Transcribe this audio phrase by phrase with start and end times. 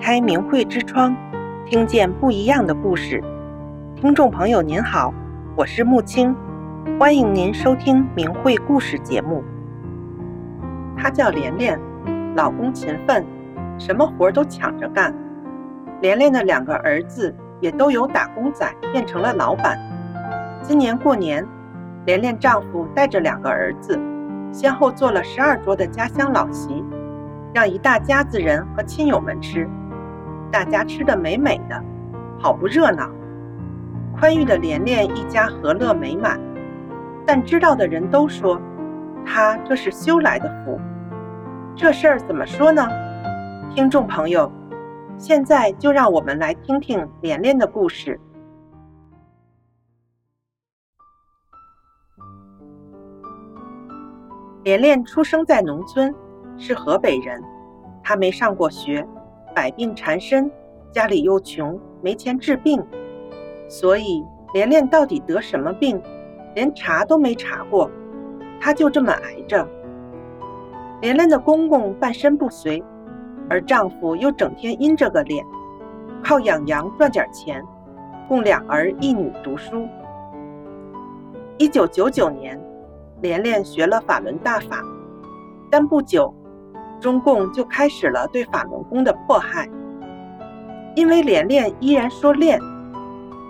[0.00, 1.16] 开明慧之窗，
[1.66, 3.22] 听见不一样的故事。
[3.94, 5.12] 听众朋友您好，
[5.56, 6.34] 我是木青，
[6.98, 9.42] 欢迎您收听明慧故事节目。
[10.96, 11.80] 她叫莲莲，
[12.36, 13.24] 老公勤奋，
[13.78, 15.14] 什么活都抢着干。
[16.02, 19.78] 莲莲的两个儿子也都由打工仔变成了老板。
[20.60, 21.46] 今年过年，
[22.04, 23.98] 莲莲丈夫带着两个儿子，
[24.52, 26.84] 先后做了十二桌的家乡老席。
[27.54, 29.68] 让一大家子人和亲友们吃，
[30.54, 31.82] 大家吃得美美的，
[32.38, 33.10] 好不热闹。
[34.16, 36.38] 宽裕的莲莲一家和乐美满，
[37.26, 38.62] 但知道的人都说，
[39.26, 40.80] 她这是修来的福。
[41.74, 42.88] 这事儿怎么说呢？
[43.74, 44.48] 听众朋友，
[45.18, 48.20] 现在就让我们来听听莲莲的故事。
[54.62, 56.14] 莲莲出生在农村。
[56.56, 57.42] 是河北人，
[58.04, 59.04] 他没上过学，
[59.54, 60.50] 百病缠身，
[60.90, 62.84] 家里又穷，没钱治病，
[63.68, 66.00] 所以莲莲到底得什么病，
[66.54, 67.90] 连查都没查过，
[68.60, 69.66] 她就这么挨着。
[71.00, 72.82] 莲莲的公公半身不遂，
[73.48, 75.44] 而丈夫又整天阴着个脸，
[76.22, 77.64] 靠养羊赚点钱，
[78.28, 79.86] 供两儿一女读书。
[81.58, 82.60] 一九九九年，
[83.20, 84.82] 莲莲学了法轮大法，
[85.70, 86.34] 但不久。
[87.00, 89.68] 中共就开始了对法轮功的迫害，
[90.94, 92.58] 因为莲莲依然说练，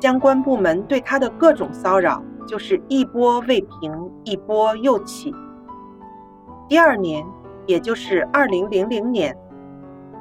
[0.00, 5.34] 相关部门对她的各种骚扰就是一波未平，一波又起。
[6.68, 7.24] 第二年，
[7.66, 9.36] 也就是二零零零年，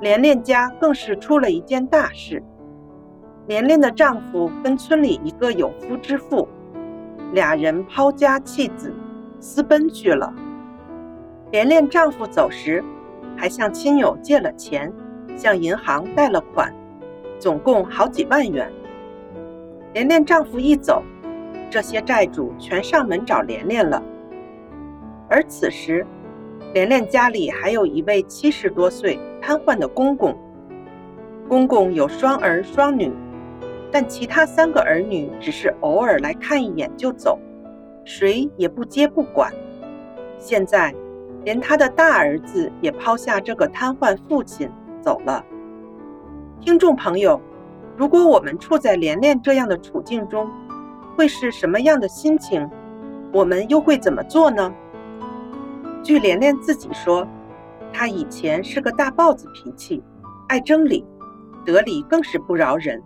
[0.02, 2.44] 莲莲家更是出了一件大事。
[3.48, 6.48] 莲莲的丈夫跟村里一个有夫之妇，
[7.34, 8.94] 俩人抛家弃子，
[9.40, 10.34] 私奔去了。
[11.52, 12.84] 莲莲丈夫走时，
[13.36, 14.92] 还向亲友借了钱，
[15.36, 16.74] 向银行贷了款，
[17.38, 18.72] 总共好几万元。
[19.94, 21.04] 莲莲丈夫一走，
[21.70, 24.02] 这些债主全上门找莲莲了。
[25.30, 26.06] 而此时，
[26.74, 30.36] 莲莲家里还有一位七十多岁瘫痪的公公。
[31.48, 33.12] 公公有双儿双女，
[33.92, 37.38] 但其他三个儿女只是偶尔来看一眼就走，
[38.04, 39.52] 谁也不接不管。
[40.40, 40.94] 现在。
[41.46, 44.70] 连他的大儿子也抛下这个瘫痪父亲
[45.00, 45.46] 走了。
[46.60, 47.40] 听众朋友，
[47.96, 50.50] 如果我们处在莲莲这样的处境中，
[51.16, 52.68] 会是什么样的心情？
[53.32, 54.74] 我们又会怎么做呢？
[56.02, 57.28] 据莲莲自己说，
[57.94, 60.04] 她以前是个大豹子脾气，
[60.48, 61.06] 爱争理，
[61.64, 63.00] 得理更是不饶人。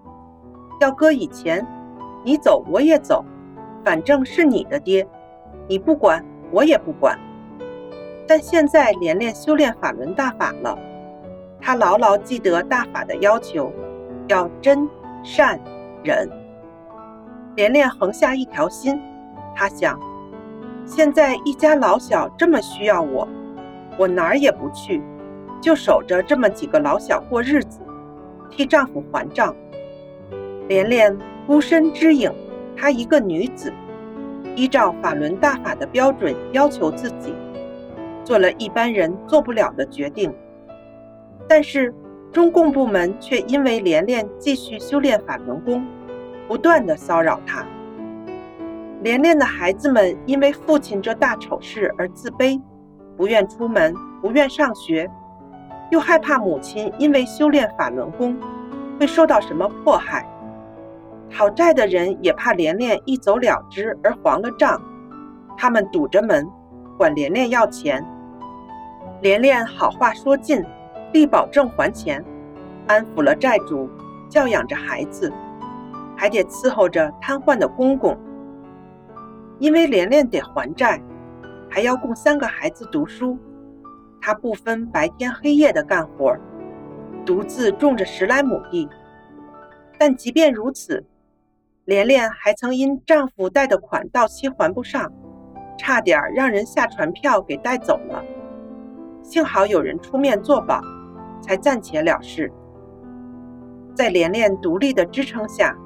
[0.79, 1.67] 要搁以前，
[2.23, 3.25] 你走我也走，
[3.83, 5.05] 反正是你的爹，
[5.67, 7.19] 你不管我也不管。
[8.29, 10.77] 但现在莲莲修炼法轮大法了，
[11.59, 13.73] 她牢牢记得大法的要求，
[14.27, 14.87] 要真
[15.23, 15.59] 善
[16.03, 16.29] 忍。
[17.55, 19.01] 莲莲横下一条心，
[19.55, 19.99] 她想，
[20.85, 23.27] 现在一家老小这么需要我，
[23.97, 25.01] 我哪儿也不去，
[25.59, 27.79] 就守着这么几个老小过日子，
[28.51, 29.55] 替丈夫还账。
[30.67, 31.17] 莲莲
[31.47, 32.31] 孤身只影，
[32.77, 33.73] 她一个女子，
[34.55, 37.33] 依照法轮大法的标准要求自己。
[38.29, 40.31] 做了一般人做不了的决定，
[41.47, 41.91] 但是
[42.31, 45.83] 中共部门却因为莲莲继续修炼法轮功，
[46.47, 47.65] 不断的骚扰她。
[49.01, 52.61] 莲莲的孩子们因为父亲这大丑事而自卑，
[53.17, 55.09] 不愿出门，不愿上学，
[55.89, 58.37] 又害怕母亲因为修炼法轮功
[58.99, 60.23] 会受到什么迫害。
[61.31, 64.79] 讨债的人也怕莲莲一走了之而黄了账，
[65.57, 66.47] 他们堵着门，
[66.95, 68.05] 管莲莲要钱。
[69.21, 70.63] 莲莲好话说尽，
[71.11, 72.23] 力保证还钱，
[72.87, 73.89] 安抚了债主，
[74.29, 75.29] 教养着孩子，
[76.15, 78.17] 还得伺候着瘫痪的公公。
[79.59, 81.01] 因为莲莲得还债，
[81.69, 83.37] 还要供三个孩子读书，
[84.21, 86.33] 她不分白天黑夜的干活，
[87.25, 88.87] 独自种着十来亩地。
[89.97, 91.05] 但即便如此，
[91.83, 95.11] 莲莲还曾因丈夫贷的款到期还不上，
[95.77, 98.23] 差点让人下传票给带走了。
[99.29, 100.81] 幸好有人出面作保，
[101.39, 102.51] 才暂且了事。
[103.93, 105.77] 在莲莲独立的支撑下，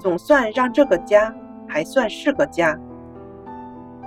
[0.00, 1.32] 总算让这个家
[1.68, 2.76] 还算是个家。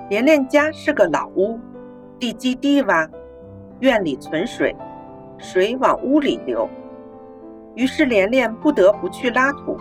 [0.09, 1.57] 莲莲家是个老屋，
[2.19, 3.09] 地基低洼，
[3.79, 4.75] 院里存水，
[5.37, 6.67] 水往屋里流。
[7.75, 9.77] 于是莲莲不得不去拉土，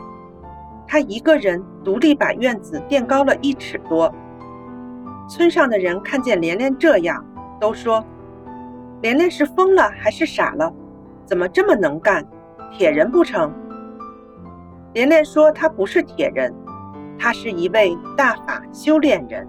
[0.87, 4.15] 她一个人独立把院子垫高了一尺多。
[5.29, 7.27] 村上的人看见莲莲这样，
[7.59, 8.05] 都说。
[9.01, 10.73] 莲莲是疯了还是傻了？
[11.25, 12.27] 怎么这么能干？
[12.71, 13.53] 铁人不成？
[14.93, 16.53] 连连说他不是铁人，
[17.19, 19.47] 他是一位大法修炼人。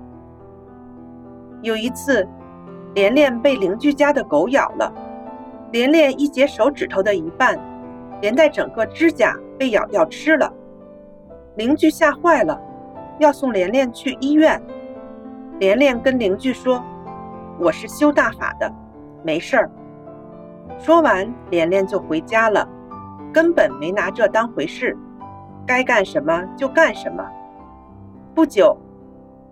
[1.61, 2.27] 有一次，
[2.93, 4.93] 连连被邻居家的狗咬了，
[5.71, 7.59] 连连一截手指头的一半，
[8.21, 10.53] 连带整个指甲被咬掉吃了。
[11.55, 12.61] 邻居吓坏了，
[13.17, 14.61] 要送连连去医院。
[15.59, 16.81] 连连跟邻居说
[17.59, 18.73] ：“我是修大法的，
[19.24, 19.69] 没事儿。”
[20.80, 22.68] 说完，连连就回家了，
[23.33, 24.98] 根本没拿这当回事，
[25.66, 27.27] 该干什么就干什么。
[28.33, 28.77] 不久，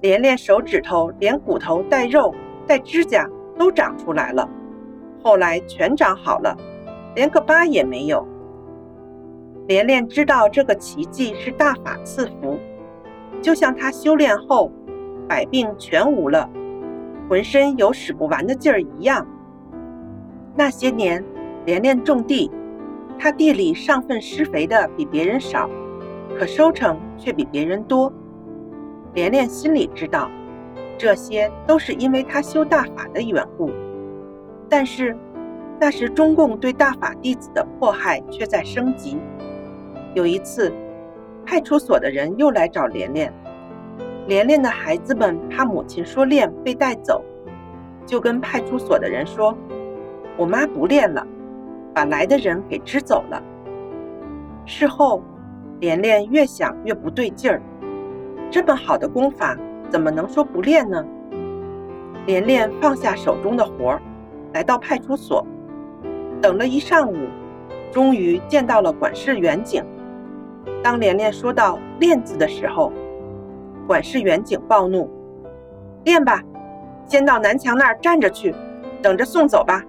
[0.02, 2.34] 连连手指头连骨头带肉
[2.66, 3.28] 带指甲
[3.58, 4.48] 都长出来了，
[5.24, 6.56] 后来全长好了，
[7.16, 8.26] 连个疤也没有。
[9.68, 12.58] 连连知道这个奇迹是大法赐福，
[13.42, 14.72] 就像他修炼后
[15.28, 16.50] 百病全无了，
[17.28, 19.28] 浑身有使不完的劲儿一样。
[20.58, 21.24] 那些年，
[21.66, 22.50] 连连种地，
[23.20, 25.70] 他地里上粪施肥的比别人少，
[26.36, 28.12] 可收成却比别人多。
[29.14, 30.32] 连连心里知道，
[30.98, 33.70] 这些都是因为他修大法的缘故。
[34.68, 35.16] 但是，
[35.80, 39.20] 那时中共对大法弟子的迫害却在升级。
[40.16, 40.74] 有一次，
[41.46, 43.32] 派出所的人又来找连连，
[44.26, 47.24] 连连的孩子们怕母亲说练被带走，
[48.08, 49.56] 就跟派出所的人说。
[50.38, 51.26] 我妈不练了，
[51.94, 53.42] 把来的人给支走了。
[54.66, 55.24] 事后，
[55.80, 57.62] 连连越想越不对劲儿，
[58.52, 59.58] 这么好的功法，
[59.90, 61.04] 怎么能说不练呢？
[62.28, 64.02] 连连放下手中的活儿，
[64.54, 65.46] 来到派出所，
[66.40, 67.16] 等了一上午，
[67.92, 69.84] 终于见到了管事员警。
[70.84, 72.92] 当连连说到“练”字的时候，
[73.88, 75.10] 管事员警暴怒
[76.06, 76.44] ：“练吧，
[77.08, 78.54] 先到南墙那儿站着去，
[79.02, 79.84] 等着送走吧。”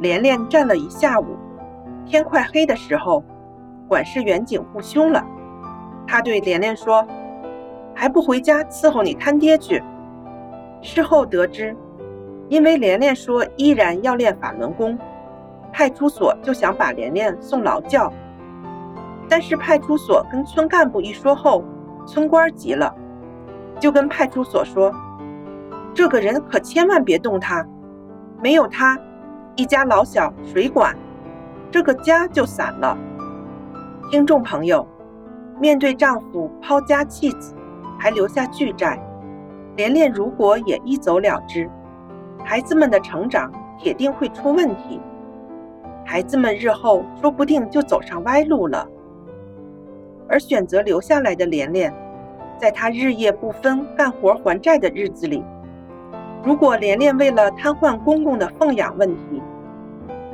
[0.00, 1.36] 连连站了一下午，
[2.06, 3.22] 天快黑的时候，
[3.86, 5.24] 管事员警不凶了。
[6.06, 7.06] 他对连连说
[7.94, 9.82] ：“还不回家伺候你摊爹去？”
[10.80, 11.76] 事后得知，
[12.48, 14.98] 因为连连说依然要练法轮功，
[15.70, 18.10] 派出所就想把连连送劳教。
[19.28, 21.62] 但是派出所跟村干部一说后，
[22.06, 22.92] 村官急了，
[23.78, 24.90] 就跟派出所说
[25.94, 27.64] ：“这个人可千万别动他，
[28.42, 28.98] 没有他。”
[29.60, 30.96] 一家老小谁管？
[31.70, 32.96] 这个家就散了。
[34.10, 34.88] 听众朋友，
[35.60, 37.54] 面对丈夫抛家弃子，
[37.98, 38.98] 还留下巨债，
[39.76, 41.68] 连连如果也一走了之，
[42.42, 44.98] 孩子们的成长铁定会出问题。
[46.06, 48.88] 孩子们日后说不定就走上歪路了。
[50.26, 51.94] 而选择留下来的连连，
[52.56, 55.44] 在她日夜不分干活还债的日子里。
[56.42, 59.42] 如果连连为了瘫痪公公的奉养问题，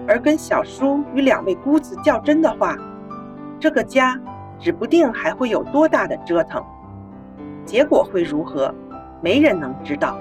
[0.07, 2.77] 而跟小叔与两位姑子较真的话，
[3.59, 4.17] 这个家
[4.57, 6.63] 指不定还会有多大的折腾，
[7.65, 8.73] 结果会如何，
[9.21, 10.17] 没人能知道。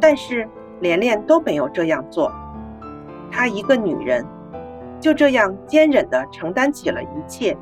[0.00, 0.48] 但是
[0.80, 2.32] 连连都没有这样做，
[3.30, 4.24] 她一个女人，
[4.98, 7.54] 就这样坚忍地承担起了一切，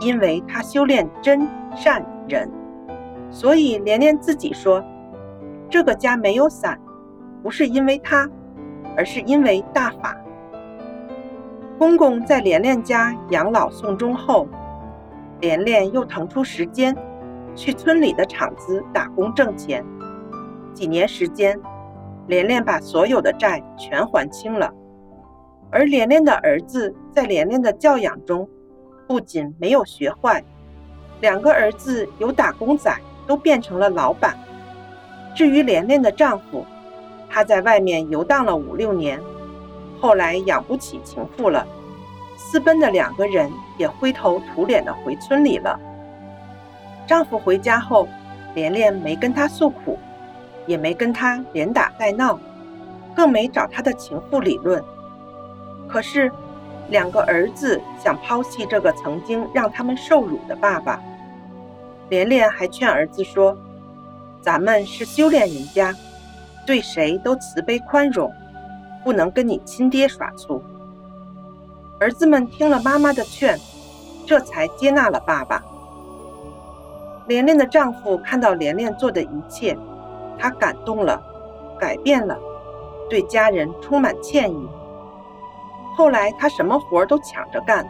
[0.00, 2.50] 因为她修炼真善忍，
[3.30, 4.82] 所以连连自己说。
[5.70, 6.80] 这个家没有散，
[7.42, 8.28] 不是因为他，
[8.96, 10.16] 而是因为大法。
[11.78, 14.48] 公公在连连家养老送终后，
[15.40, 16.96] 连连又腾出时间
[17.54, 19.84] 去村里的厂子打工挣钱。
[20.72, 21.60] 几年时间，
[22.26, 24.72] 连连把所有的债全还清了。
[25.70, 28.48] 而连连的儿子在连连的教养中，
[29.06, 30.42] 不仅没有学坏，
[31.20, 32.90] 两个儿子由打工仔
[33.26, 34.34] 都变成了老板。
[35.34, 36.66] 至于连连的丈夫，
[37.30, 39.20] 他在外面游荡了五六年，
[40.00, 41.66] 后来养不起情妇了，
[42.36, 45.78] 私奔的两个人也灰头土脸的回村里了。
[47.06, 48.08] 丈夫回家后，
[48.54, 49.98] 连连没跟他诉苦，
[50.66, 52.38] 也没跟他连打带闹，
[53.14, 54.82] 更没找他的情妇理论。
[55.88, 56.30] 可是，
[56.88, 61.00] 两个儿子想抛弃这个曾经让他们受辱的爸爸，
[62.08, 63.56] 连连还劝儿子说。
[64.40, 65.94] 咱们是修炼人家，
[66.64, 68.32] 对谁都慈悲宽容，
[69.04, 70.62] 不能跟你亲爹耍粗。
[72.00, 73.58] 儿子们听了妈妈的劝，
[74.24, 75.62] 这才接纳了爸爸。
[77.26, 79.76] 连连的丈夫看到连连做的一切，
[80.38, 81.20] 他感动了，
[81.78, 82.38] 改变了，
[83.10, 84.68] 对家人充满歉意。
[85.96, 87.86] 后来他什么活都抢着干，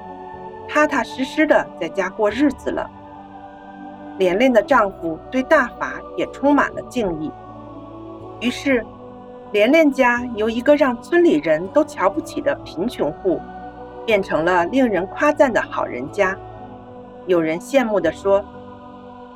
[0.66, 2.90] 踏踏实实的在家过日子了。
[4.18, 7.30] 连莲的丈夫对大法也充满了敬意，
[8.40, 8.84] 于是，
[9.52, 13.40] 连莲家由一个让村里人都瞧不起的贫穷户，
[14.04, 16.36] 变成了令人夸赞的好人家。
[17.26, 18.44] 有人羡慕地说：“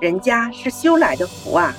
[0.00, 1.72] 人家是修来的福啊！”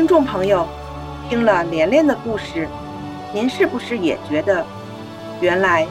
[0.00, 0.66] 听众朋友，
[1.28, 2.66] 听了莲莲的故事，
[3.34, 4.64] 您是不是也觉得，
[5.42, 5.86] 原来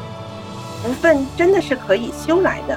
[0.81, 2.75] 福分真的是可以修来的？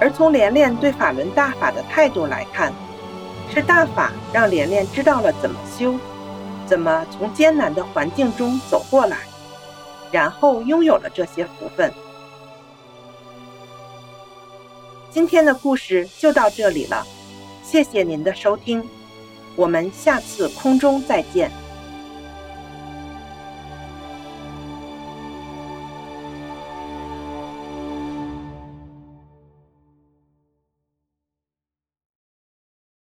[0.00, 2.72] 而从莲莲对法轮大法的态度来看，
[3.54, 5.94] 是大法让莲莲知道了怎么修，
[6.66, 9.18] 怎么从艰难的环境中走过来，
[10.10, 11.92] 然后拥有了这些福分。
[15.12, 17.06] 今天的故事就到这里了，
[17.62, 18.84] 谢谢您的收听。
[19.54, 21.61] 我们下次空中再见。